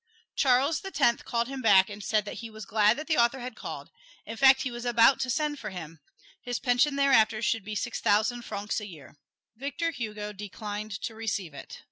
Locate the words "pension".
6.57-6.95